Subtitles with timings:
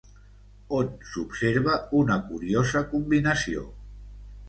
[0.77, 3.71] On s'observa una curiosa combinació?